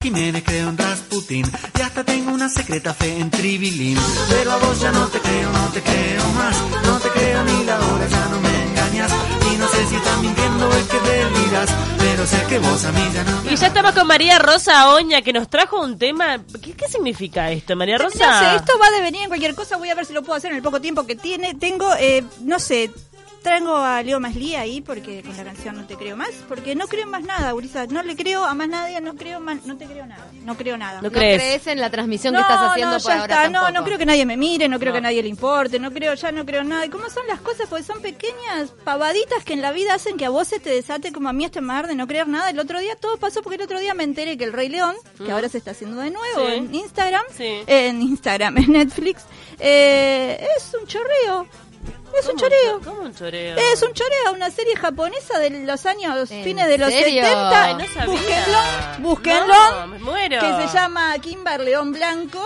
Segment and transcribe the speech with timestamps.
[0.00, 1.44] Jiménez creo en Rasputin
[1.76, 3.98] y hasta tengo una secreta fe en Tribilín.
[4.28, 7.64] Pero a vos ya no te creo, no te creo más, no te creo ni
[7.64, 9.12] la hora, ya no me engañas.
[9.52, 12.92] Y no sé si estás mintiendo o es que deliras, pero sé que vos a
[12.92, 15.98] mí ya no me Y ya estamos con María Rosa Oña, que nos trajo un
[15.98, 16.38] tema.
[16.62, 18.24] ¿Qué, qué significa esto, María Rosa?
[18.24, 19.78] No sé, esto va a devenir en cualquier cosa.
[19.78, 21.54] Voy a ver si lo puedo hacer en el poco tiempo que tiene.
[21.56, 22.92] Tengo, eh, no sé,
[23.42, 26.30] traigo a Leo Masli ahí porque con la canción No te creo más.
[26.48, 27.86] Porque no creo en más nada, Urisa.
[27.86, 30.26] No le creo a más nadie, no creo más, no te creo nada.
[30.44, 30.96] No creo nada.
[31.00, 31.40] No ¿No crees.
[31.42, 33.48] crees en la transmisión No, que estás haciendo no, por ya ahora está.
[33.48, 33.78] No, tampoco?
[33.78, 34.94] no creo que nadie me mire, no creo No.
[34.94, 36.84] que a nadie le importe, no creo, ya no creo nada.
[36.86, 37.66] ¿Y cómo son las cosas?
[37.68, 41.12] Porque son pequeñas pavaditas que en la vida hacen que a vos se te desate
[41.12, 42.50] como a mí este mar de no creer nada.
[42.50, 44.94] El otro día todo pasó porque el otro día me enteré que el Rey León,
[45.24, 46.54] que ahora se está haciendo de nuevo Sí.
[46.54, 47.44] en Instagram, Sí.
[47.44, 49.22] eh, en Instagram, en Netflix,
[49.58, 51.46] eh, es un chorreo.
[52.18, 52.80] Es un ¿Cómo choreo.
[52.84, 53.56] ¿Cómo un choreo?
[53.56, 57.22] Es un choreo, una serie japonesa de los años, ¿En fines de los serio?
[57.24, 57.64] 70.
[57.64, 58.06] Ay, no sabía.
[58.06, 58.58] Búsquenlo,
[59.08, 60.40] búsquenlo No, me muero.
[60.40, 62.42] que se llama Kimber León Blanco,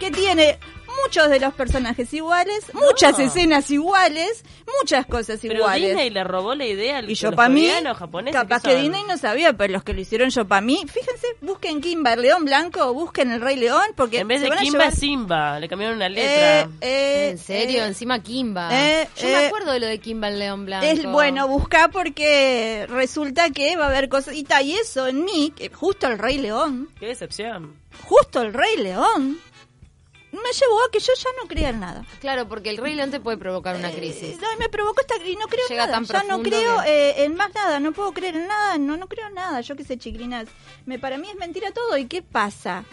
[0.00, 0.58] que tiene
[1.04, 4.44] muchos de los personajes iguales, muchas escenas iguales,
[4.80, 5.88] muchas cosas Pero iguales.
[5.90, 8.70] Disney le robó la idea al y yo los para mí, coreanos, japoneses, capaz ¿qué
[8.70, 8.76] que?
[8.82, 12.44] Disney no sabía, pero los que lo hicieron yo para mí, fíjense, busquen Kimber León
[12.44, 15.60] Blanco, busquen el Rey León, porque En vez de Kimba, llevar- Simba.
[15.60, 16.70] Le cambiaron una Eh, letra.
[16.80, 17.84] eh, ¿En serio?
[17.84, 18.68] eh, Encima Kimba.
[18.72, 20.86] eh, Yo me eh, acuerdo de lo de Kimba el León Blanco.
[20.86, 24.34] Es bueno, busca porque resulta que va a haber cosas.
[24.34, 27.74] Y, ta, y eso en mí, que justo el Rey León, Qué decepción.
[28.04, 29.38] justo el Rey León,
[30.32, 32.04] me llevó a que yo ya no crea en nada.
[32.20, 34.34] Claro, porque el Rey León te puede provocar una crisis.
[34.34, 35.92] Eh, no, y me provocó esta y no creo en Llega nada.
[35.98, 38.96] tan Ya no creo que- eh, en más nada, no puedo creer en nada, no
[38.96, 39.60] no creo en nada.
[39.60, 40.48] Yo qué sé, chiquilinas.
[40.86, 42.84] Me para mí es mentira todo y qué pasa?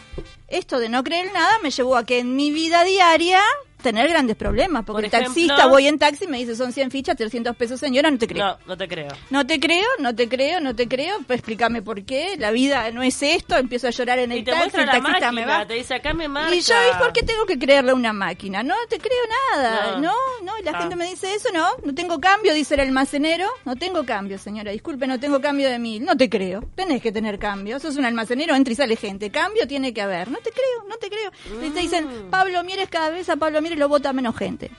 [0.48, 3.42] Esto de no creer en nada me llevó a que en mi vida diaria
[3.82, 6.92] tener grandes problemas, porque Por el taxista voy en taxi y me dice son 100
[6.92, 8.46] fichas, 300 pesos, señora, no te creo.
[8.46, 9.08] No, no te creo.
[9.30, 11.18] No te creo, no te creo, no te creo.
[11.28, 12.36] Pues explícame por qué.
[12.38, 13.56] La vida no es esto.
[13.58, 15.66] Empiezo a llorar en el Y te taxi, el taxista me máquina, va.
[15.68, 16.54] te dice acá me marca.
[16.56, 18.64] Y yo, ¿y por qué tengo que creerle a una máquina?
[18.64, 19.20] No te creo
[19.56, 19.98] nada.
[19.98, 20.10] No.
[20.10, 20.58] No, no.
[20.60, 20.80] Y la Ah.
[20.82, 21.68] gente me dice eso, no.
[21.84, 23.48] No tengo cambio, dice el almacenero.
[23.66, 24.72] No tengo cambio, señora.
[24.72, 26.04] Disculpe, no tengo cambio de mil.
[26.04, 26.62] No te creo.
[26.76, 27.80] Tenés que tener cambio.
[27.80, 29.30] Sos un almacenero, entra y sale gente.
[29.32, 30.30] Cambio tiene que haber.
[30.30, 31.32] No te creo, no te creo.
[31.66, 31.84] Y te Mm.
[31.84, 34.72] dicen, Pablo Mieres cada vez a Pablo Mieres lo vota menos gente.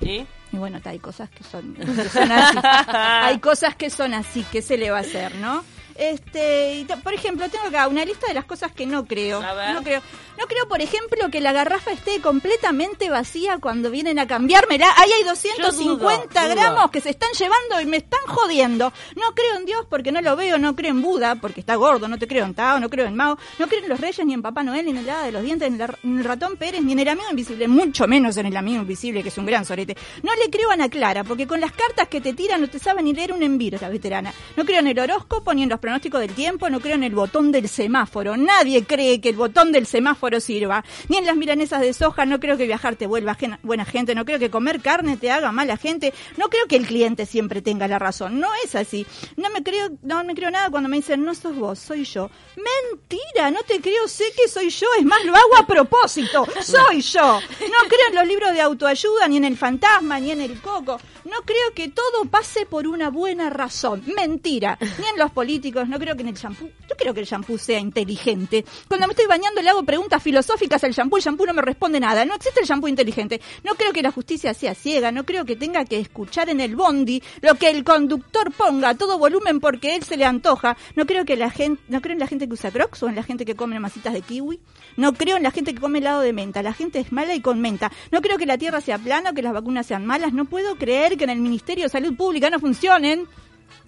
[0.00, 0.26] ¿Y?
[0.52, 2.58] Y bueno, hay cosas que son, que son así.
[2.88, 5.64] hay cosas que son así, que se le va a hacer, ¿no?
[5.96, 9.40] Este, por ejemplo, tengo acá una lista de las cosas que no creo.
[9.40, 10.02] No creo,
[10.38, 14.86] no creo, por ejemplo, que la garrafa esté completamente vacía cuando vienen a cambiármela.
[14.96, 16.90] Ahí hay 250 dudo, gramos dudo.
[16.90, 18.92] que se están llevando y me están jodiendo.
[19.16, 22.08] No creo en Dios porque no lo veo, no creo en Buda porque está gordo,
[22.08, 24.34] no te creo en Tao, no creo en Mao, no creo en los reyes, ni
[24.34, 26.82] en Papá Noel, ni en el hada de los dientes, ni en el ratón Pérez,
[26.82, 29.64] ni en el amigo invisible, mucho menos en el amigo invisible, que es un gran
[29.64, 29.96] sorete.
[30.22, 32.78] No le creo a Ana Clara, porque con las cartas que te tiran no te
[32.78, 34.32] saben ni leer un enviro, la veterana.
[34.56, 37.14] No creo en el horóscopo, ni en los pronósticos del tiempo, no creo en el
[37.14, 38.38] botón del semáforo.
[38.38, 40.82] Nadie cree que el botón del semáforo sirva.
[41.10, 44.24] Ni en las milanesas de soja, no creo que viajar te vuelva buena gente, no
[44.24, 47.86] creo que comer carne te haga mala gente, no creo que el cliente siempre tenga
[47.86, 48.40] la razón.
[48.40, 49.06] No es así.
[49.36, 52.30] No me creo, no me creo nada cuando me dicen, no sos vos, soy yo.
[52.56, 57.02] Mentira, no te creo, sé que soy yo, es más, lo hago a propósito, soy
[57.02, 57.40] yo.
[57.60, 60.98] No creo en los libros de autoayuda, ni en el fantasma, ni en el coco.
[61.24, 64.02] No creo que todo pase por una buena razón.
[64.14, 64.78] Mentira.
[64.80, 66.70] Ni en los políticos, no creo que en el shampoo.
[66.88, 68.64] Yo creo que el shampoo sea inteligente.
[68.88, 71.98] Cuando me estoy bañando le hago preguntas filosóficas al shampoo, el shampoo no me responde
[71.98, 72.24] nada.
[72.24, 73.40] No existe el shampoo inteligente.
[73.64, 76.76] No creo que la justicia sea ciega, no creo que tenga que escuchar en el
[76.76, 80.76] bondi lo que el conductor ponga a todo volumen porque él se le antoja.
[80.94, 83.16] No creo que la gente, no creo en la gente que usa crocs o en
[83.16, 84.60] la gente que come masitas de kiwi.
[84.96, 86.62] No creo en la gente que come helado de menta.
[86.62, 87.90] La gente es mala y con menta.
[88.12, 90.32] No creo que la tierra sea plana o que las vacunas sean malas.
[90.32, 93.26] No puedo creer que en el Ministerio de Salud Pública no funcionen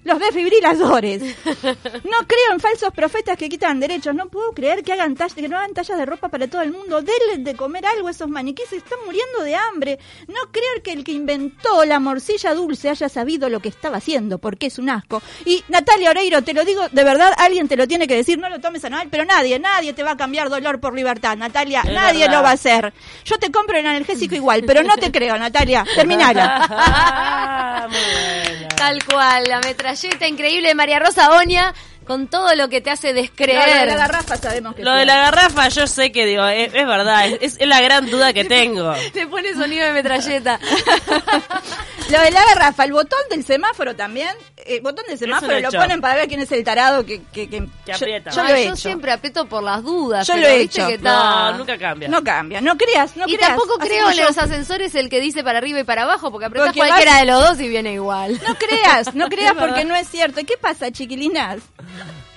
[0.06, 1.22] los desfibriladores.
[1.22, 4.14] No creo en falsos profetas que quitan derechos.
[4.14, 6.72] No puedo creer que hagan tallas, que no hagan tallas de ropa para todo el
[6.72, 7.02] mundo.
[7.02, 8.72] Denle de comer algo a esos maniquíes.
[8.72, 9.98] Están muriendo de hambre.
[10.28, 14.38] No creo que el que inventó la morcilla dulce haya sabido lo que estaba haciendo,
[14.38, 15.22] porque es un asco.
[15.44, 18.38] Y Natalia Oreiro, te lo digo de verdad, alguien te lo tiene que decir.
[18.38, 21.36] No lo tomes a mal, pero nadie, nadie te va a cambiar dolor por libertad,
[21.36, 21.82] Natalia.
[21.84, 22.36] Es nadie verdad.
[22.36, 22.94] lo va a hacer.
[23.24, 25.84] Yo te compro el analgésico igual, pero no te creo, Natalia.
[25.94, 27.88] Terminala.
[27.90, 28.68] Muy buena.
[28.68, 29.60] Tal cual, la
[29.96, 31.74] metralleta increíble de María Rosa Oña,
[32.06, 33.86] con todo lo que te hace Lo de descreer.
[33.88, 37.26] la garrafa sabemos que Lo de la garrafa, yo sé que digo, es, es verdad,
[37.40, 38.94] es, es la gran duda que tengo.
[39.12, 40.60] Te pone sonido de metralleta.
[42.10, 44.30] Lo de la garrafa, el botón del semáforo también.
[44.68, 45.78] El botón del semáforo lo hecho.
[45.78, 48.30] ponen para ver quién es el tarado que, que, que- Que yo- aprieta.
[48.30, 48.76] Yo, Ah, lo he yo hecho.
[48.76, 50.26] siempre aprieto por las dudas.
[50.26, 50.88] Yo pero lo he viste hecho.
[50.88, 52.08] que No, nunca cambia.
[52.08, 53.50] No cambia, no creas, no y creas.
[53.50, 56.30] tampoco creo que en yo- los ascensores el que dice para arriba y para abajo,
[56.30, 58.40] porque apretás Porque cualquiera vas- de los dos y viene igual.
[58.46, 60.40] No creas, no creas porque no es cierto.
[60.40, 61.60] ¿Y qué pasa, chiquilinas?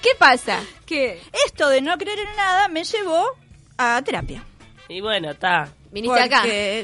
[0.01, 0.59] ¿Qué pasa?
[0.85, 1.21] ¿Qué?
[1.45, 3.25] Esto de no creer en nada me llevó
[3.77, 4.43] a terapia.
[4.87, 5.69] Y bueno, está.
[5.91, 6.43] Viniste acá.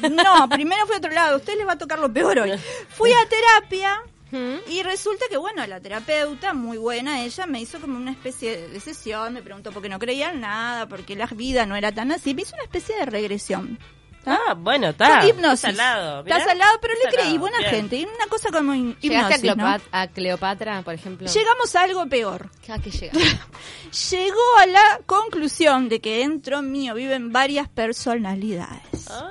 [0.10, 1.34] No, primero fui a otro lado.
[1.36, 2.52] A usted les va a tocar lo peor hoy.
[2.90, 4.02] Fui a terapia
[4.36, 4.70] ¿Mm?
[4.72, 8.80] y resulta que, bueno, la terapeuta, muy buena, ella me hizo como una especie de
[8.80, 9.34] sesión.
[9.34, 12.34] Me preguntó por qué no creía en nada, porque la vida no era tan así.
[12.34, 13.80] Me hizo una especie de regresión.
[14.28, 15.24] Ah, bueno, está.
[15.28, 15.70] Hipnosis.
[15.70, 16.20] Está salado.
[16.22, 17.70] Está salado, pero Está le creí, buena bien.
[17.70, 17.96] gente.
[17.98, 19.64] Y una cosa como ¿Llegaste a, hipnosis, ¿no?
[19.64, 21.28] Cleopat- a Cleopatra, por ejemplo?
[21.32, 22.50] Llegamos a algo peor.
[22.68, 23.14] ¿A qué llega?
[24.12, 29.10] Llegó a la conclusión de que dentro mío viven varias personalidades.
[29.12, 29.30] Ah.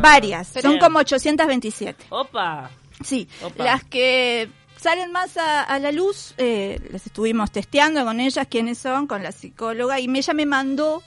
[0.00, 0.48] Varias.
[0.48, 0.78] Son Bien.
[0.80, 2.06] como 827.
[2.10, 2.70] Opa.
[3.04, 3.62] Sí, Opa.
[3.62, 8.78] las que salen más a, a la luz, eh, las estuvimos testeando con ellas, quiénes
[8.78, 11.02] son, con la psicóloga, y ella me mandó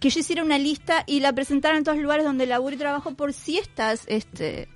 [0.00, 2.78] que yo hiciera una lista y la presentara en todos los lugares donde laburo y
[2.78, 4.68] trabajo por si estas este,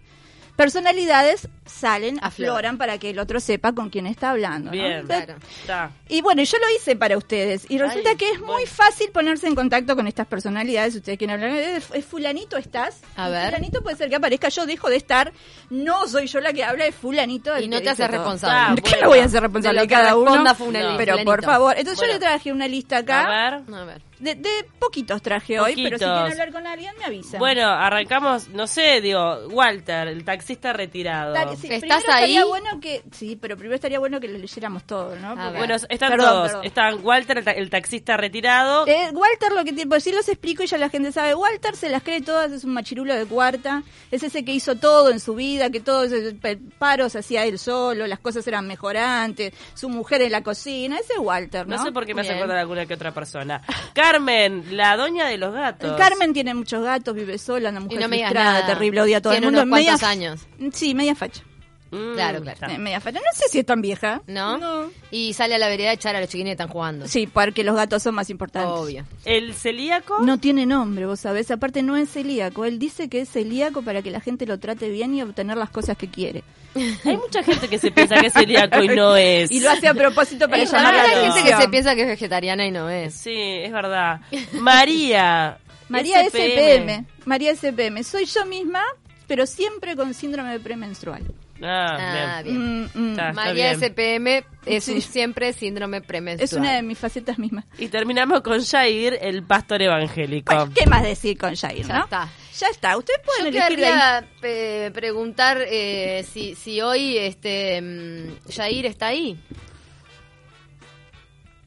[0.64, 2.76] personalidades salen, Afloran.
[2.78, 4.66] para que el otro sepa con quién está hablando.
[4.66, 4.72] ¿no?
[4.72, 5.06] Bien.
[5.06, 5.34] Claro.
[5.60, 5.90] Está.
[6.08, 7.64] Y bueno, yo lo hice para ustedes.
[7.70, 10.94] Y resulta Ay, que es muy fácil ponerse en contacto con estas personalidades.
[10.96, 11.56] Ustedes quieren hablar.
[11.58, 13.00] ¿Es, es fulanito estás?
[13.16, 13.46] A ver.
[13.54, 14.48] Fulanito puede ser que aparezca.
[14.48, 15.32] Yo dejo de estar.
[15.70, 17.56] No soy yo la que habla, es fulanito.
[17.58, 18.56] Y no te haces responsable.
[18.58, 19.02] Ah, ¿De qué bueno.
[19.02, 20.30] me voy a hacer responsable De de, lo que cada uno?
[20.44, 21.42] responda fulani- Pero por fulanito.
[21.50, 21.74] favor.
[21.78, 22.12] Entonces Bueno.
[22.12, 23.20] yo le traje una lista acá.
[23.24, 23.74] A ver.
[23.74, 24.02] A ver.
[24.20, 27.38] De, de poquitos traje hoy, pero si quieren hablar con alguien, me avisan.
[27.38, 31.34] Bueno, arrancamos, no sé, digo, Walter, el taxista retirado.
[31.56, 32.38] Sí, ¿Estás ahí?
[32.46, 35.34] bueno que sí, pero primero estaría bueno que lo leyéramos todo, ¿no?
[35.36, 35.58] Porque-.
[35.58, 36.46] Bueno, están Perdón, todos.
[36.48, 36.64] perdón.
[36.66, 38.86] Están Walter, el, ta- el taxista retirado.
[38.86, 41.34] Eh, Walter, lo que tiene, pues sí los explico y ya la gente sabe.
[41.34, 43.82] Walter se las cree todas, es un machirulo de cuarta.
[44.10, 48.06] Es ese que hizo todo en su vida, que todos pe- paros hacía él solo,
[48.06, 50.98] las cosas eran mejorantes, su mujer en la cocina.
[50.98, 51.76] Ese es Walter, ¿no?
[51.76, 53.62] no sé por qué me hace acordar alguna que otra persona.
[54.10, 55.96] Carmen, la doña de los gatos.
[55.96, 58.66] Carmen tiene muchos gatos, vive sola, una Y mujer no me digas frustrada, nada.
[58.66, 59.62] terrible, odia a todo Tiene el mundo.
[59.62, 60.46] unos cuantos media- años.
[60.72, 61.42] Sí, media facha.
[61.90, 62.50] Mm, Claro, claro.
[62.66, 62.78] está.
[62.78, 63.18] Media facha.
[63.18, 64.22] No sé si es tan vieja.
[64.26, 64.58] ¿No?
[64.58, 64.90] No.
[65.10, 67.08] Y sale a la vereda a echar a los chiquines que están jugando.
[67.08, 68.70] Sí, porque los gatos son más importantes.
[68.72, 69.04] Obvio.
[69.24, 70.18] El celíaco.
[70.20, 71.50] No tiene nombre, vos sabés.
[71.50, 72.64] Aparte no es celíaco.
[72.64, 75.70] Él dice que es celíaco para que la gente lo trate bien y obtener las
[75.70, 76.44] cosas que quiere.
[77.04, 79.50] Hay mucha gente que se piensa que es celíaco y no es.
[79.50, 81.62] Y lo hace a propósito para Es llamar la verdad, hay gente que atención.
[81.62, 83.14] se piensa que es vegetariana y no es.
[83.14, 84.20] Sí, es verdad.
[84.52, 85.58] María.
[85.88, 87.04] María SPM.
[87.24, 88.04] María SPM.
[88.04, 88.82] Soy yo misma,
[89.26, 91.22] pero siempre con síndrome de premenstrual.
[91.62, 91.96] Ah,
[92.38, 92.56] Ah, bien.
[92.56, 92.90] bien.
[92.94, 93.10] Mm, mm.
[93.10, 93.32] Está.
[93.32, 93.74] María bien.
[93.80, 94.92] SPM es Sí.
[94.92, 96.44] un siempre síndrome premenstrual.
[96.44, 97.64] Es una de mis facetas mismas.
[97.78, 100.54] Y terminamos con Jair, el pastor evangélico.
[100.54, 102.04] Bueno, ¿qué más decir con Jair, Ya no?
[102.04, 102.28] está.
[102.58, 102.96] Ya está.
[102.96, 103.68] Ustedes Yo pueden ahí.
[103.68, 109.38] querría eh, preguntar eh, si, si hoy este mm, Jair está ahí.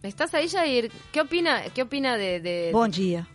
[0.02, 0.92] ¿Estás ahí, Jair?
[1.14, 3.26] ¿Qué opina, qué opina de, de- Bom dia.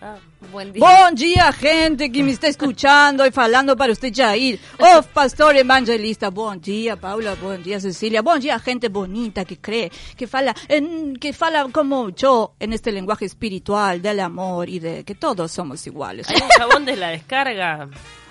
[0.00, 0.16] Ah,
[0.52, 0.80] buen día?
[0.80, 4.60] Bom dia, gente que me está escuchando y falando para usted, Jair.
[4.78, 6.30] Oh, pastor evangelista.
[6.30, 7.34] Bom dia, Paula.
[7.34, 8.22] Bom dia, Cecilia.
[8.22, 12.92] Bom dia, gente bonita que cree, que fala, en, que fala como yo en este
[12.92, 16.28] lenguaje espiritual del amor y de que todos somos iguales.
[16.30, 17.88] ¿Hay un jabón de la descarga?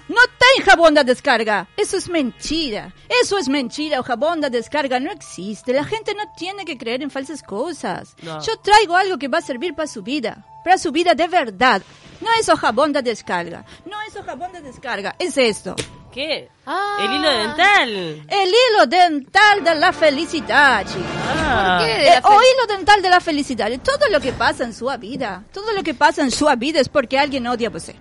[0.10, 1.68] No tem jabón de descarga.
[1.76, 2.94] Eso es mentira.
[3.22, 3.98] Eso es mentira.
[3.98, 5.74] El jabón de descarga no existe.
[5.74, 8.16] La gente no tiene que creer en falsas cosas.
[8.22, 8.42] No.
[8.42, 10.46] Yo traigo algo que va a servir para su vida.
[10.64, 11.82] Para su vida de verdad.
[12.22, 13.66] No es el jabón de descarga.
[13.86, 15.16] No es el jabón de descarga.
[15.20, 15.76] Es esto.
[16.12, 16.50] ¿Qué?
[16.66, 16.98] Ah.
[17.02, 17.90] El hilo dental.
[18.28, 20.86] El hilo dental de la felicidad.
[21.28, 21.78] Ah.
[21.80, 21.94] ¿Por qué?
[21.94, 23.70] De Eh, la o hilo dental de la felicidad.
[23.84, 25.44] Todo lo que pasa en su vida.
[25.54, 27.96] Todo lo que pasa en su vida es porque alguien odia a usted.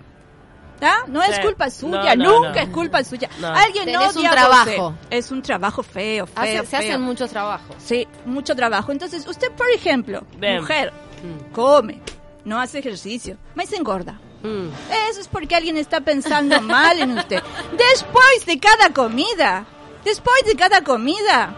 [1.07, 2.59] No es culpa suya, No, no, nunca no.
[2.59, 3.29] es culpa suya.
[3.39, 3.47] No.
[3.47, 4.95] Alguien Tenés odia un trabajo.
[5.09, 6.79] Es un trabajo feo, feo, Hace- se feo.
[6.79, 7.75] hacen muchos trabajos.
[7.83, 8.91] Sí, mucho trabajo.
[8.91, 10.61] Entonces, usted, por ejemplo, Bien.
[10.61, 10.93] mujer,
[11.23, 11.53] Mm.
[11.53, 12.01] come,
[12.45, 14.19] no hace ejercicio, más se engorda.
[14.43, 14.67] Mm.
[15.09, 17.41] Eso es porque alguien está pensando mal en usted.
[17.75, 19.65] Después de cada comida,
[20.05, 21.55] después de cada comida,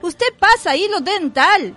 [0.00, 1.76] usted pasa hilo dental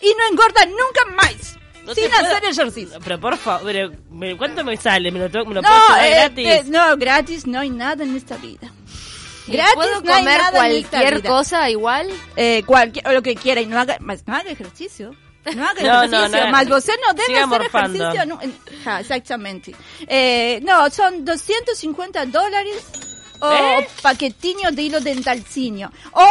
[0.00, 1.58] y no engorda nunca más.
[1.88, 2.98] No sin puedo- hacer ejercicio.
[3.02, 3.72] Pero por favor,
[4.10, 5.10] me- ¿cuánto me sale?
[5.10, 6.46] ¿Me lo, tengo- me lo No, puedo eh, gratis?
[6.46, 8.70] eh, no, gratis no hay nada en esta vida.
[9.46, 11.28] ¿Y Gratis ¿Puedo no hay comer nada en esta cualquier vida.
[11.30, 12.08] cosa igual?
[12.36, 15.14] Eh, cualquier, o lo que quiera y no haga, más, no haga ejercicio.
[15.56, 16.50] No haga No, ejercicio, no, no.
[16.52, 18.10] más usted no debe hacer morfando.
[18.12, 18.52] ejercicio.
[18.84, 19.74] ja, exactamente.
[20.06, 22.84] Eh, no, son 250 dólares
[23.40, 23.88] o ¿Eh?
[24.02, 25.90] paquetiño de hilo dentalcinio.
[26.12, 26.28] O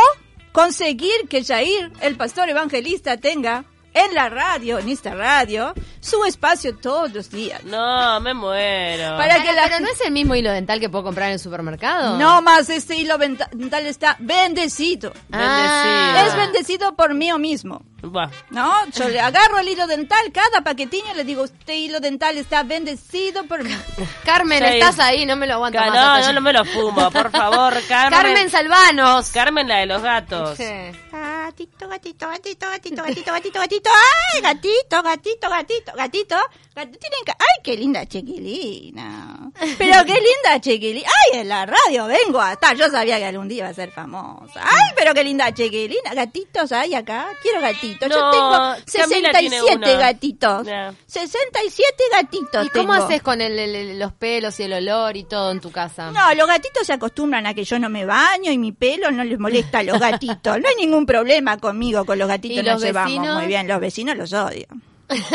[0.51, 3.63] conseguir que Jair, el pastor evangelista, tenga
[4.05, 7.63] en la radio, en esta radio, su espacio todos los días.
[7.63, 9.17] No, me muero.
[9.17, 11.33] Para que Pero, la pero no es el mismo hilo dental que puedo comprar en
[11.33, 12.17] el supermercado.
[12.17, 15.13] No más este hilo dental está bendecido.
[15.31, 16.23] Ah.
[16.27, 17.81] Es bendecido por mí mismo.
[18.01, 18.29] Buah.
[18.51, 22.37] No, yo le agarro el hilo dental, cada paquetiño y le digo, usted hilo dental
[22.37, 23.61] está bendecido por.
[24.23, 26.21] Carmen, estás ahí, no me lo aguanto Ca- más.
[26.21, 28.19] no, no, no me lo fumo, por favor, Carmen.
[28.19, 29.29] Carmen Salvanos.
[29.31, 30.57] Carmen, la de los gatos.
[30.57, 30.63] Sí.
[31.11, 36.35] Gato, gatito, gatito, gatito, gatito, gatito, gatito, gatito, ay, gatito, gatito, gatito, gatito,
[36.75, 42.39] gatito, tienen ay, qué linda chiquilina, pero qué linda chiquilina, ay, en la radio vengo
[42.39, 45.51] a estar, yo sabía que algún día iba a ser famosa, ay, pero qué linda
[45.51, 49.99] chiquilina, gatitos hay acá, quiero gatitos, yo tengo Camila tiene 67 uno.
[49.99, 50.93] gatitos, Ya.
[51.07, 55.23] 67 gatitos ¿Y cómo haces con el- el- el- los pelos y el olor y
[55.23, 56.11] todo en tu casa?
[56.11, 59.23] No, los gatitos se acostumbran a que yo no me baño y mi pelo no
[59.23, 60.59] les molesta a los gatitos.
[60.59, 63.37] No hay ningún problema conmigo con los gatitos, ¿Y nos los llevamos vecinos?
[63.37, 63.67] muy bien.
[63.69, 64.67] Los vecinos los odio.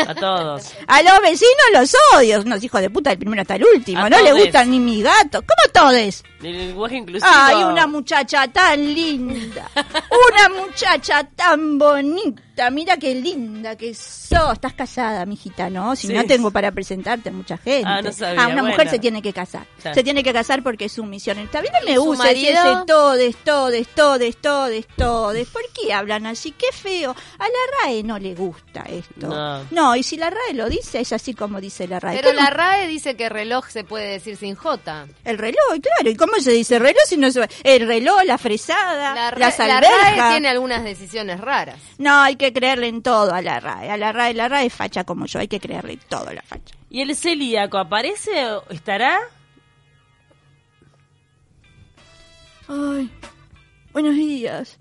[0.07, 0.71] A todos.
[0.87, 4.03] A los vecinos los odio, unos hijos de puta del primero hasta el último.
[4.03, 4.43] A no todes.
[4.43, 5.41] gustan ni mis gatos.
[5.41, 6.23] ¿Cómo todes?
[6.43, 7.31] El lenguaje inclusivo.
[7.33, 9.71] Ay, una muchacha tan linda.
[9.75, 12.41] Una muchacha tan bonita.
[12.71, 14.53] Mira qué linda que sos.
[14.53, 15.95] Estás casada, mijita, ¿no?
[15.95, 16.13] Si Sí.
[16.13, 17.87] no tengo para presentarte a mucha gente.
[17.89, 19.65] Ah, no sabía, Ah, una mujer se tiene que casar.
[19.81, 19.95] Claro.
[19.95, 21.39] Se tiene que casar porque es su misión.
[21.39, 22.49] Está bien, no ¿Y me marido?
[22.77, 25.47] ese todes, todes, todes, todes, todes.
[25.49, 26.51] ¿Por qué hablan así?
[26.51, 27.11] Qué feo.
[27.39, 29.63] A la RAE no le gusta esto.
[29.71, 29.95] No.
[29.95, 32.19] y si la RAE lo dice, es así como dice la RAE.
[32.21, 35.07] Pero la RAE dice que reloj se puede decir sin J.
[35.25, 36.09] El reloj, claro.
[36.09, 39.81] ¿Y cómo se dice reloj si no se El reloj, la fresada, La, las la
[39.81, 41.77] RAE tiene algunas decisiones raras.
[41.97, 43.91] No, hay que creerle en todo a la RAE.
[43.91, 45.39] A la RAE, la RAE es facha como yo.
[45.39, 46.75] Hay que creerle todo a la facha.
[46.89, 49.19] ¿Y el celíaco aparece o estará?
[52.67, 53.09] Ay,
[53.91, 54.79] buenos días.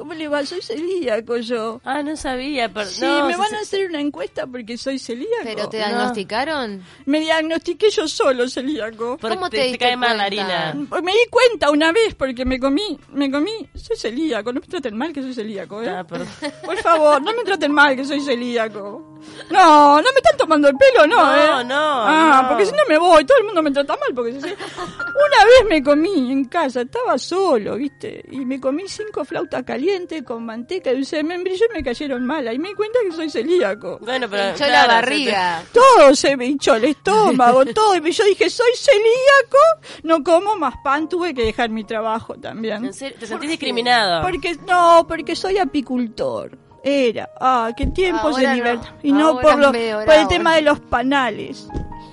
[0.00, 0.46] ¿Cómo le va?
[0.46, 1.78] Soy celíaco yo.
[1.84, 2.72] Ah, no sabía.
[2.72, 5.42] Pero, Sí, no, me se- van a hacer una encuesta porque soy celíaco.
[5.44, 5.84] ¿Pero te No.
[5.88, 6.82] diagnosticaron?
[7.04, 9.18] Me diagnostiqué yo solo celíaco.
[9.20, 10.74] ¿Cómo te cae mal la harina.
[11.02, 14.96] Me di cuenta una vez porque me comí, me comí, soy celíaco, no me traten
[14.96, 15.90] mal que soy celíaco, ¿eh?
[15.90, 16.28] Ah, perdón.
[16.64, 19.09] Por favor, no me traten mal que soy celíaco.
[19.50, 21.64] No, no me están tomando el pelo, no, No, ¿eh?
[21.64, 21.74] no,
[22.06, 22.48] Ah, no.
[22.48, 24.62] porque si no me voy, todo el mundo me trata mal porque celíaco.
[24.64, 28.24] Una vez me comí en casa, estaba solo, ¿viste?
[28.30, 32.24] Y me comí cinco flautas calientes con manteca y dulce de membrillo y me cayeron
[32.26, 32.46] mal.
[32.48, 33.98] Ahí me di cuenta que soy celíaco.
[34.00, 34.50] Bueno, pero.
[34.50, 35.62] Hinchó claro, la barriga.
[35.72, 37.96] Todo se me hinchó el estómago, todo.
[37.96, 39.58] Y yo dije, soy celíaco,
[40.04, 42.84] no como más pan, tuve que dejar mi trabajo también.
[42.86, 43.16] ¿En serio?
[43.18, 44.22] ¿Te sentís discriminado?
[44.22, 46.56] Porque, no, porque soy apicultor.
[46.82, 48.54] Era, ah, qué tiempos de no.
[48.54, 48.88] libertad.
[49.02, 51.68] Y no Ahora por, lo- por el tema de los panales.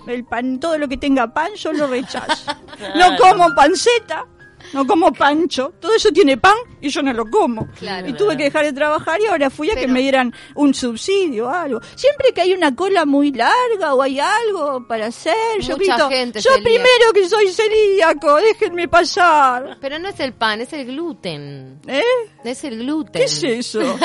[0.08, 2.52] El pan, todo lo que tenga pan yo lo rechazo.
[2.78, 2.94] Claro.
[2.96, 4.26] No como panceta,
[4.74, 5.74] no como pancho.
[5.80, 7.68] Todo eso tiene pan y yo no lo como.
[7.80, 8.08] Claro.
[8.08, 11.48] Y tuve que dejar de trabajar y ahora fui a que me dieran un subsidio
[11.48, 11.80] o algo.
[11.96, 16.10] Siempre que hay una cola muy larga o hay algo para hacer, yo Mucha grito,
[16.10, 16.64] gente yo celíaca".
[16.64, 19.78] primero que soy celíaco, déjenme pasar.
[19.82, 21.80] Pero no es el pan, es el gluten.
[21.88, 22.02] ¿Eh?
[22.44, 23.14] Es el gluten.
[23.22, 23.80] ¿Qué es eso?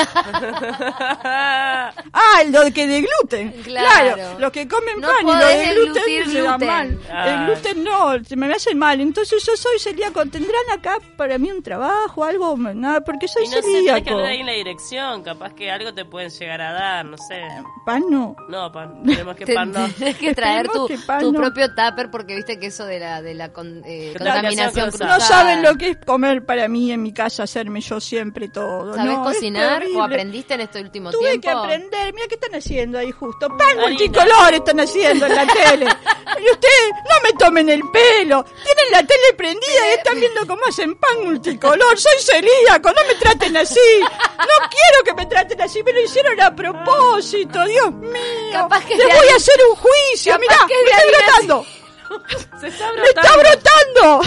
[2.15, 3.51] Ah, lo que de gluten.
[3.63, 4.15] Claro.
[4.15, 4.39] Claro.
[4.39, 6.67] Los que comen No pan y lo podés de gluten se da gluten.
[6.67, 6.99] mal.
[7.11, 7.29] Ah.
[7.29, 9.01] El gluten no, se me hace mal.
[9.01, 10.21] Entonces yo soy celíaco.
[10.53, 12.55] ¿Tendrán acá para mí un trabajo, algo?
[12.57, 14.09] Nada, porque soy Y no sé, tenés que celíaco.
[14.11, 15.23] hablar ahí en la dirección.
[15.23, 17.41] Capaz que algo te pueden llegar a dar, no sé.
[17.85, 18.35] Pan no.
[18.49, 19.03] No, pan.
[19.03, 19.87] Tenemos que pan no.
[19.97, 21.39] Tenés que traer tu, Esperemos que pan tu no.
[21.39, 25.17] propio tupper porque viste que eso de la, de la con- eh, Contaminación cruzada.
[25.17, 28.93] No saben lo que es comer para mí en mi casa, hacerme yo siempre todo.
[28.95, 31.41] ¿Sabés No, cocinar o aprendiste en este último Tuve tiempo?
[31.41, 32.13] que aprender.
[32.13, 33.47] Mira qué están haciendo ahí justo.
[33.47, 35.87] Pan multicolor están haciendo en la tele.
[36.35, 38.43] Y ustedes no me tomen el pelo.
[38.43, 41.99] Tienen la tele prendida y están viendo cómo hacen pan multicolor.
[41.99, 43.99] Soy celíaco, no me traten así.
[44.01, 47.63] No quiero que me traten así, me lo hicieron a propósito.
[47.65, 48.13] Dios mío.
[48.51, 50.39] Capaz que Les de voy a hacer un juicio.
[50.39, 51.65] Mirá, que me estoy brotando.
[52.59, 54.21] Se está Me está brotando.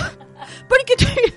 [0.68, 1.34] Porque estoy,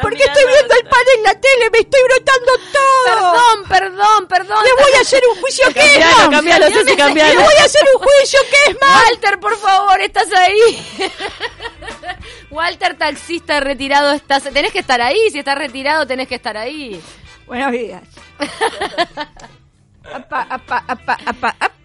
[0.00, 3.04] porque estoy viendo el pan en la tele, me estoy brotando todo.
[3.04, 4.64] Perdón, perdón, perdón.
[4.64, 6.28] Le voy a hacer un juicio que es más.
[6.28, 6.68] cambialo.
[6.68, 9.04] Le voy a hacer un juicio que es más.
[9.04, 10.86] Walter, por favor, estás ahí.
[12.50, 14.42] Walter, taxista retirado, estás.
[14.44, 15.30] Tenés que estar ahí.
[15.30, 17.00] Si estás retirado, tenés que estar ahí.
[17.46, 18.02] Buenos días.
[20.12, 21.79] Apa, apa, apa, apa, apa.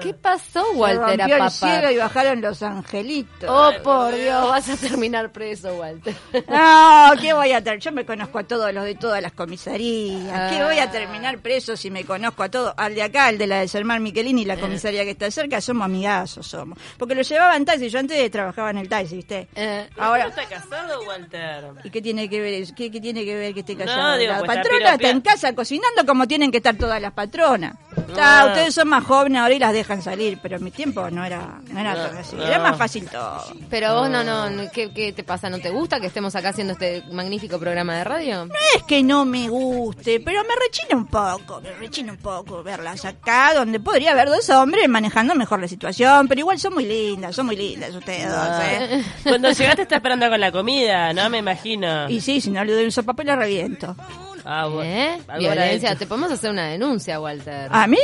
[0.00, 3.48] ¿Qué pasó, Se Walter, rompió a el cielo y bajaron los angelitos.
[3.48, 6.14] Oh, por Dios, vas a terminar preso, Walter.
[6.48, 7.80] No, ¿qué voy a tener?
[7.80, 10.50] Yo me conozco a todos los de todas las comisarías.
[10.50, 10.66] ¿Qué Ah.
[10.66, 12.74] voy a terminar preso si me conozco a todos?
[12.76, 15.60] Al de acá, al de la de Sermar Michelini y la comisaría que está cerca,
[15.60, 16.78] somos amigazos, somos.
[16.98, 19.48] Porque lo llevaba en taxi, yo antes trabajaba en el taxi, ¿viste?
[19.54, 21.64] Eh, Ahora, ¿No está casado, Walter?
[21.84, 22.74] ¿Y qué tiene que ver eso?
[22.76, 24.16] ¿Qué, qué tiene que ver que esté No, callado?
[24.18, 27.12] digo, la pues está patrona está en casa cocinando como tienen que estar todas las
[27.12, 27.74] patronas.
[28.18, 28.40] Ah.
[28.40, 31.24] Ah, ustedes son más jóvenes ahora y las dejan salir, pero en mi tiempo no
[31.24, 32.36] era, no era tan así.
[32.40, 33.44] Era más fácil todo.
[33.68, 35.50] pero vos no, no, ¿qué, ¿qué te pasa?
[35.50, 38.46] ¿No te gusta que estemos acá haciendo este magnífico programa de radio?
[38.46, 42.62] No es que no me guste, pero me rechina un poco, me rechina un poco
[42.62, 46.86] verlas acá, donde podría haber dos hombres manejando mejor la situación, pero igual son muy
[46.86, 49.04] lindas, son muy lindas ustedes dos, ¿eh?
[49.24, 51.28] Cuando llegaste está esperando con la comida, ¿no?
[51.30, 52.08] Me imagino.
[52.08, 53.94] Y sí, si no le doy un sopapel le reviento.
[54.44, 54.82] Ah, bueno.
[54.90, 55.18] ¿Eh?
[55.38, 55.94] Violencia.
[55.96, 57.68] Te podemos hacer una denuncia, Walter.
[57.70, 57.98] ¿A mí?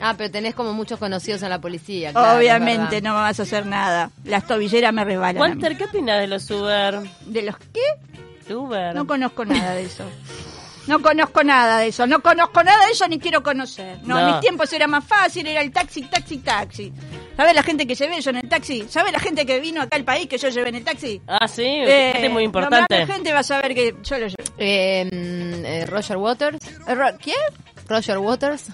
[0.00, 2.12] Ah, pero tenés como muchos conocidos en la policía.
[2.12, 4.10] claro, Obviamente no me vas a hacer nada.
[4.24, 5.40] Las tobilleras me resbalan.
[5.40, 7.00] Walter, ¿qué opinas de los Uber?
[7.26, 8.54] ¿De los qué?
[8.54, 8.94] Uber.
[8.94, 10.04] No conozco nada de eso.
[10.86, 13.98] No conozco nada de eso, no conozco nada de eso ni quiero conocer.
[14.02, 14.20] No, No.
[14.20, 16.92] en mis tiempos era más fácil, era el taxi, taxi, taxi.
[17.36, 18.86] ¿Sabes la gente que llevé yo en el taxi?
[18.88, 21.20] ¿Sabes la gente que vino acá al país que yo llevé en el taxi?
[21.26, 22.98] Ah, sí, Eh, gente muy importante.
[22.98, 24.44] La gente va a saber que yo lo llevé.
[24.58, 26.58] Eh, mm, eh, Roger Waters.
[26.86, 27.36] Eh, Ro- ¿Quién?
[27.88, 28.66] Roger Waters.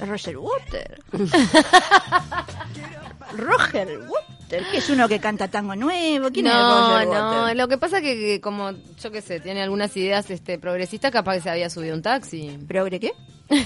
[0.00, 1.00] Roger Water.
[3.36, 6.30] Roger Water, que es uno que canta tango nuevo.
[6.30, 7.56] ¿Quién es No, Roger no, Water?
[7.56, 11.34] lo que pasa que, que como, yo qué sé, tiene algunas ideas este progresistas, capaz
[11.34, 12.58] que se había subido un taxi.
[12.66, 13.12] ¿Progre qué?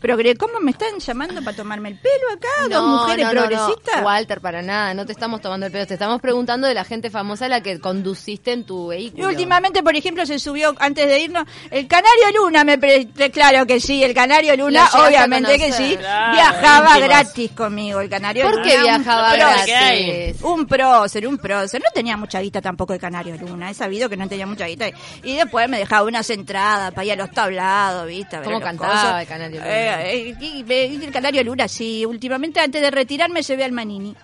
[0.00, 2.68] ¿Progre cómo me están llamando para tomarme el pelo acá?
[2.74, 3.46] ¿Dos mujeres no, no, no.
[3.48, 4.02] progresistas?
[4.04, 7.10] Walter, para nada, no te estamos tomando el pelo, te estamos preguntando de la gente
[7.10, 9.28] famosa a la que conduciste en tu Y vehículo.
[9.28, 13.80] últimamente, por ejemplo, se subió, antes de irnos, el Canario Luna, me pre- claro que
[13.80, 17.08] sí, el Canario Luna, obviamente que sí, Claro, viajaba íntimos.
[17.08, 18.64] gratis conmigo el Canario ¿Por Luna.
[18.64, 19.32] qué un viajaba.
[19.64, 20.06] ¿Qué hay?
[20.26, 20.42] gratis?
[20.42, 21.80] Un prócer, un prócer.
[21.82, 23.70] No tenía mucha guita tampoco el Canario Luna.
[23.70, 24.86] He sabido que no tenía mucha guita.
[25.22, 28.36] Y después me dejaba unas entradas para ir a los tablados, ¿viste?
[28.36, 29.22] A ver ¿Cómo cantaba cosas.
[29.22, 29.70] el Canario Luna?
[29.72, 32.04] Eh, y- y el Canario Luna, sí.
[32.06, 34.14] Últimamente, antes de retirarme, llevé al Manini.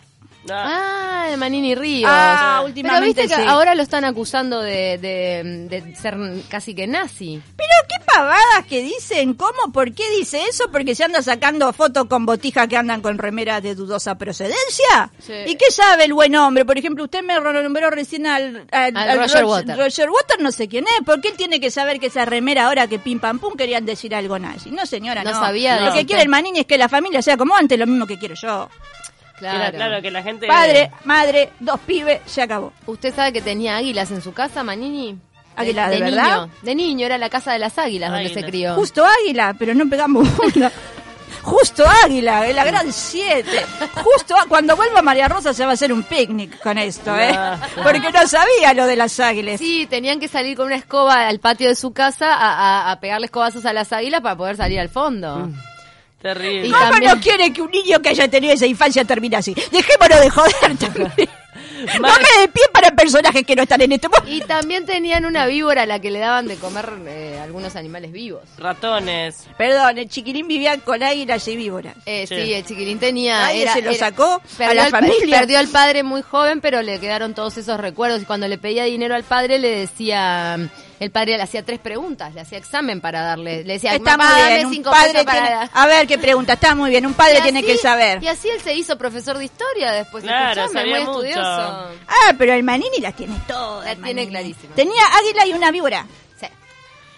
[0.51, 2.11] Ah, de Manini Ríos.
[2.13, 3.49] Ah, Pero últimamente viste que sí.
[3.49, 6.17] ahora lo están acusando de, de, de ser
[6.49, 7.41] casi que nazi.
[7.57, 9.73] Pero qué pavadas que dicen, ¿cómo?
[9.73, 10.65] ¿Por qué dice eso?
[10.71, 15.11] Porque se anda sacando fotos con botijas que andan con remeras de dudosa procedencia.
[15.19, 15.33] Sí.
[15.47, 16.65] ¿Y qué sabe el buen hombre?
[16.65, 19.77] Por ejemplo, usted me nombró recién al, al- Al al Roger Ro- Water.
[19.79, 21.05] Roger Water no sé quién es.
[21.07, 23.85] ¿Por qué él tiene que saber que esa remera ahora que pim pam pum querían
[23.87, 24.71] decir algo nazi?
[24.71, 25.41] No, señora, No no.
[25.41, 27.87] sabía de Lo que quiere el Manini es que la familia sea como antes, lo
[27.87, 28.69] mismo que quiero yo.
[29.39, 29.59] Claro.
[29.59, 29.77] Claro.
[29.77, 30.47] claro, que la gente...
[30.47, 32.73] Padre, madre, dos pibes, se acabó.
[32.87, 35.19] ¿Usted sabe que tenía águilas en su casa, Manini?
[35.57, 36.25] ¿Águila de verdad?
[36.25, 36.51] niño.
[36.63, 38.75] De niño, era la casa de las águilas donde se crió.
[38.75, 40.71] Justo águila, pero no pegamos bola.
[41.43, 43.45] Justo águila, en la gran 7.
[44.05, 47.33] Justo cuando vuelva María Rosa se va a hacer un picnic con esto, ¿eh?
[47.37, 47.59] Ah.
[47.83, 49.59] Porque no sabía lo de las águilas.
[49.59, 52.53] Sí, tenían que salir con una escoba al patio de su casa a,
[52.89, 55.49] a- a pegarle escobazos a las águilas para poder salir al fondo.
[56.21, 56.69] Terrible.
[56.69, 59.53] Y ¿Cómo también- no quiere que un niño que haya tenido esa infancia termine así?
[59.73, 61.13] Dejémonos de joder también.
[62.01, 64.25] Me de pie para personajes que no están en este mundo.
[64.27, 68.13] Y también tenían una víbora a la que le daban de comer eh, algunos animales
[68.13, 68.43] vivos.
[68.59, 69.47] Ratones.
[69.59, 71.97] Perdón, el chiquilín vivía con águilas y víboras.
[72.07, 72.35] Eh, sí.
[72.35, 72.53] Sí.
[72.55, 73.39] el chiquilín tenía...
[73.41, 75.41] Nadie era- se lo era- sacó a la al familia.
[75.41, 78.23] Perdió al padre muy joven, pero le quedaron todos esos recuerdos.
[78.23, 80.59] Y cuando le pedía dinero al padre, le decía...
[81.03, 83.65] El padre le hacía tres preguntas, le hacía examen para darle...
[83.65, 85.43] Le decía, Está muy dame bien, un cinco padre pesos para...
[85.43, 88.23] tiene- A ver, qué pregunta, está muy bien, un padre tiene que saber.
[88.23, 90.23] Y así él se hizo profesor de historia después.
[90.23, 91.27] Claro, escuchame, sabía muy mucho.
[91.27, 91.99] estudioso.
[92.07, 93.85] Ah, pero el Manini las tiene todas.
[93.85, 94.31] La el tiene Manini.
[94.31, 94.75] clarísima.
[94.77, 96.07] Tenía águila y una víbora.
[96.39, 96.47] Sí.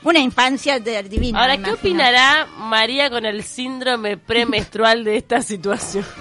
[0.02, 1.40] Una infancia de- divina.
[1.42, 6.06] Ahora, ¿qué opinará María con el síndrome premenstrual de esta situación?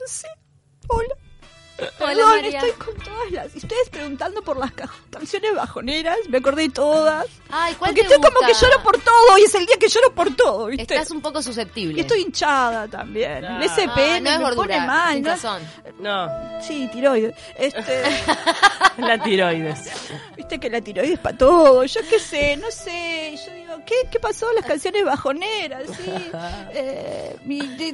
[0.00, 0.28] No sé.
[0.88, 1.14] Hola.
[1.78, 2.58] Hola, Perdón, María.
[2.58, 3.54] estoy con todas las.
[3.54, 7.26] Ustedes preguntando por las ca- canciones bajoneras, me acordé de todas.
[7.50, 9.88] Ay, ¿cuál Porque te estoy como que lloro por todo y es el día que
[9.88, 10.94] lloro por todo, ¿viste?
[10.94, 11.96] Estás un poco susceptible.
[11.98, 13.44] Y estoy hinchada también.
[13.44, 13.60] Ah.
[13.62, 15.28] El Ah, no es me gordura, pone mal, ¿no?
[15.30, 15.62] razón.
[16.00, 16.28] No,
[16.62, 17.34] Sí, tiroides.
[17.56, 18.02] Este,
[18.98, 19.90] la tiroides.
[20.36, 21.84] Viste que la tiroides para todo.
[21.84, 23.38] Yo qué sé, no sé.
[23.46, 24.52] Yo digo, ¿qué, qué pasó?
[24.52, 26.10] Las canciones bajoneras, sí.
[26.72, 27.36] Eh,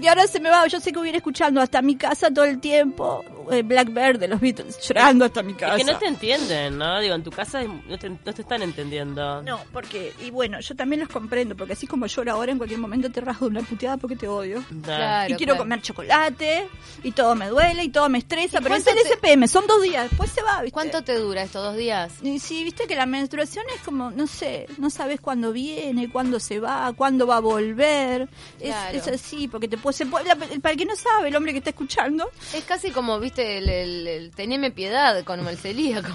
[0.01, 0.67] de ahora se me va.
[0.67, 3.23] Yo sé que voy a ir escuchando hasta mi casa todo el tiempo.
[3.45, 5.77] Blackbird de los Beatles, llorando hasta mi casa.
[5.77, 7.01] Es que no te entienden, ¿no?
[7.01, 9.43] Digo, en tu casa no te, no te están entendiendo.
[9.43, 12.81] No, porque, y bueno, yo también los comprendo, porque así como lloro ahora, en cualquier
[12.81, 14.63] momento te rasgo de una puteada porque te odio.
[14.83, 15.65] Claro, y quiero claro.
[15.65, 16.69] comer chocolate,
[17.03, 19.67] y todo me duele, y todo me estresa, ¿Y pero es el te- SPM, son
[19.67, 20.73] dos días, después se va, ¿viste?
[20.73, 22.13] ¿Cuánto te dura estos dos días?
[22.23, 26.41] Y sí, viste que la menstruación es como, no sé, no sabes cuándo viene, cuándo
[26.41, 28.29] se va, cuándo va a volver.
[28.61, 28.99] Es, Claro.
[28.99, 31.53] es así, porque te puede, se puede- la- para el que no sabe, el hombre
[31.53, 36.11] que está escuchando, Es casi como, viste, el, el, el teneme piedad con el celíaco.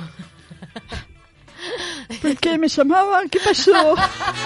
[2.21, 3.29] ¿por qué me llamaban?
[3.29, 3.95] ¿Qué pasó?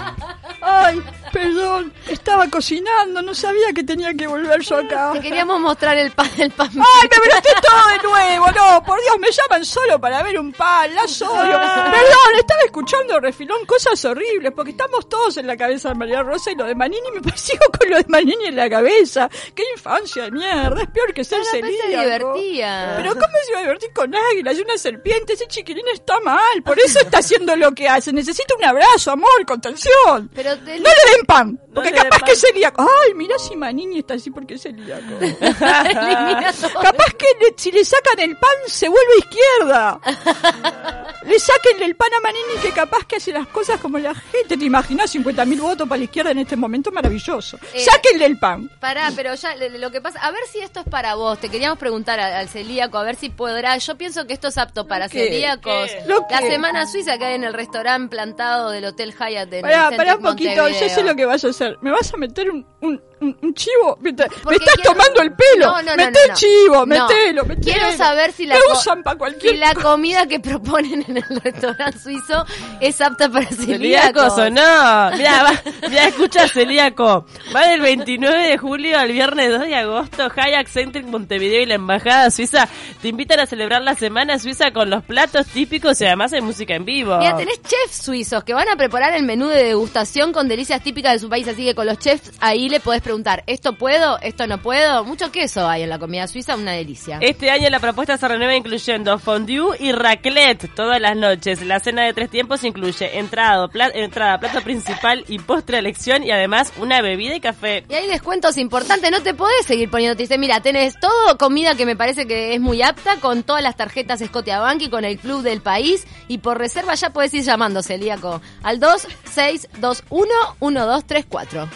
[0.61, 1.01] Ay,
[1.33, 5.11] perdón, estaba cocinando, no sabía que tenía que volver yo acá.
[5.13, 6.69] Te queríamos mostrar el pan, el pan.
[6.69, 8.51] ¡Ay, me broté todo de nuevo!
[8.51, 11.59] No, por Dios, me llaman solo para ver un pan, las odio.
[11.59, 16.51] Perdón, estaba escuchando refilón cosas horribles, porque estamos todos en la cabeza de María Rosa
[16.51, 19.29] y lo de Manini me persigo con lo de Manini en la cabeza.
[19.55, 20.83] ¡Qué infancia de mierda!
[20.83, 22.33] Es peor que ser Pero después se celíaco.
[22.35, 22.93] divertía.
[22.97, 25.33] Pero ¿cómo se va a divertir con águilas y una serpiente?
[25.33, 28.13] Ese chiquilín está mal, por eso está haciendo lo que hace.
[28.13, 30.29] Necesita un abrazo, amor, contención.
[30.35, 32.81] Pero te- No le den pan, porque capaz que es celíaco.
[33.03, 35.03] Ay, mira si Manini está así porque es celíaco.
[36.81, 39.99] Capaz que le- si le sacan el pan se vuelve izquierda.
[41.25, 44.57] le saquen el pan a Manini que capaz que hace las cosas como la gente.
[44.57, 46.91] ¿Te imaginas 50.000 votos para la izquierda en este momento?
[46.91, 47.57] Maravilloso.
[47.73, 48.69] Eh, Sáquenle el pan.
[48.79, 51.39] Pará, pero ya lo que pasa, a ver si esto es para vos.
[51.39, 53.77] Te queríamos preguntar al, al celíaco, a ver si podrá.
[53.77, 55.25] Yo pienso que esto es apto para ¿Qué?
[55.25, 55.89] celíacos.
[55.91, 56.03] ¿Qué?
[56.07, 59.91] ¿Lo La semana suiza que hay en el restaurante plantado del Hotel Hyatt en Pará,
[59.95, 61.77] pará un poquito, yo sé lo que vas a hacer.
[61.81, 63.97] ¿Me vas a meter un, un, un- un chivo?
[64.01, 65.65] Me, te- me Porque estás quiero- tomando el pelo.
[65.67, 66.85] No, no, no, Mete no, chivo, No.
[66.85, 67.61] metelo, metelo.
[67.77, 71.99] Quiero saber si la, usan para cualquier si la comida que proponen en el restaurante
[71.99, 72.45] suizo
[72.79, 74.37] es apta para ¿Celíacos celíacos.
[74.37, 75.17] o no?
[75.17, 77.25] Mira, va, mira, escucha celíaco.
[77.55, 80.27] Va del 29 de julio al viernes 2 de agosto.
[80.35, 82.67] Hayak Centric Montevideo y la Embajada Suiza
[83.01, 86.75] te invitan a celebrar la Semana Suiza con los platos típicos y además hay música
[86.75, 87.17] en vivo.
[87.17, 91.13] Mira, tenés chefs suizos que van a preparar el menú de degustación con delicias típicas
[91.13, 93.12] de su país, así que con los chefs ahí le podés preguntar,
[93.47, 94.19] ¿esto puedo?
[94.19, 95.03] ¿Esto no puedo?
[95.03, 97.17] Mucho queso hay en la comida suiza, una delicia.
[97.21, 101.61] Este año la propuesta se renueva incluyendo fondue y raclette todas las noches.
[101.65, 106.31] La cena de tres tiempos incluye entrada, pla- entrada, plato principal y postre elección y
[106.31, 107.83] además una bebida y café.
[107.89, 110.15] Y hay descuentos importantes, no te podés seguir poniendo.
[110.17, 113.61] Te dice, mira, tenés todo comida que me parece que es muy apta, con todas
[113.63, 116.05] las tarjetas Scotiabank y con el club del país.
[116.27, 121.67] Y por reserva ya podés ir llamando, celíaco, al 2621-1234.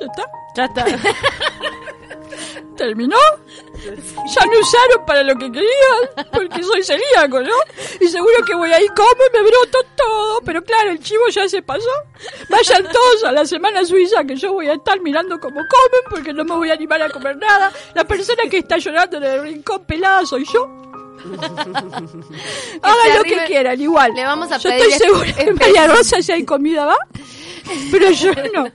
[0.00, 0.24] ¿Ya está?
[0.56, 0.84] Ya está.
[2.76, 3.16] ¿Terminó?
[3.84, 7.54] Ya me usaron para lo que querían, porque soy celíaco, ¿no?
[8.00, 10.40] Y seguro que voy ahí, como y me broto todo.
[10.44, 11.90] Pero claro, el chivo ya se pasó.
[12.48, 16.32] Vayan todos a la semana suiza que yo voy a estar mirando cómo comen, porque
[16.32, 17.70] no me voy a animar a comer nada.
[17.94, 20.64] La persona que está llorando en el rincón pelada soy yo.
[22.82, 24.12] Hagan lo que quieran, igual.
[24.14, 26.98] Le vamos a yo pedir estoy segura es- que María Rosa si hay comida va,
[27.90, 28.66] pero yo no.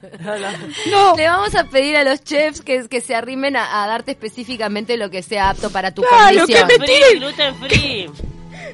[0.92, 1.16] No.
[1.16, 4.98] Le vamos a pedir a los chefs que, que se arrimen a, a darte específicamente
[4.98, 6.68] lo que sea apto para tu Claro, condición.
[6.68, 8.10] que me- Free, gluten free.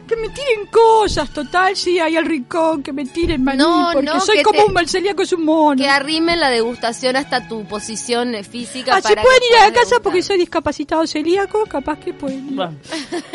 [0.08, 4.06] Que me tiren cosas, total, sí, ahí al rincón, que me tiren maní, No, porque
[4.08, 5.82] no, soy como te- un mal celíaco, es un mono.
[5.82, 8.96] Que arrimen la degustación hasta tu posición eh, física.
[8.96, 10.02] Así para pueden que ir a la casa degustar.
[10.02, 12.56] porque soy discapacitado celíaco, capaz que pueden ir.
[12.56, 12.78] Bueno,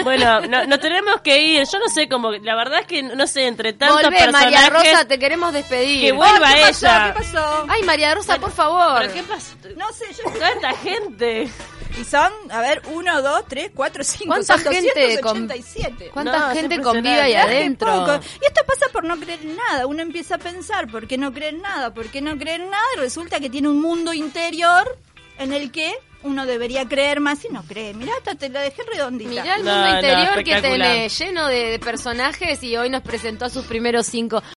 [0.04, 1.64] Bueno, no, nos tenemos que ir.
[1.70, 2.30] Yo no sé cómo.
[2.32, 4.52] La verdad es que no sé, entre tantos Volvé, personajes.
[4.52, 6.00] María Rosa, te queremos despedir.
[6.00, 6.86] Que vuelva ¿Qué pasó?
[6.86, 7.66] ¿Qué pasó?
[7.68, 9.00] Ay, María Rosa, por favor.
[9.02, 9.54] ¿Pero qué pasa?
[9.76, 10.30] No sé, yo...
[10.32, 11.48] Toda esta gente.
[12.00, 16.10] Y son, a ver, uno, dos, tres, cuatro, cinco, ¿Cuánta son gente con- 287.
[16.12, 17.88] ¿Cuánta No, gente convive ahí adentro?
[17.92, 18.20] poco.
[18.40, 19.86] Y esto pasa por no creer en nada.
[19.86, 21.92] Uno empieza a pensar, ¿por qué no creer en nada?
[21.92, 22.84] ¿Por qué no creer en nada?
[22.96, 24.96] Y resulta que tiene un mundo interior
[25.38, 25.92] en el que
[26.24, 27.94] uno debería creer más y no cree.
[27.94, 29.30] Mirá, hasta te lo dejé redondita.
[29.30, 33.44] Mirá el mundo no, interior que tiene lleno de, de personajes y hoy nos presentó
[33.44, 34.42] a sus primeros cinco.